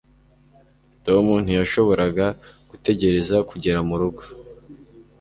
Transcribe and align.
tom 1.05 1.25
ntiyashoboraga 1.43 2.25
gutegereza 2.69 3.35
kugera 3.49 3.79
murugo 3.87 4.21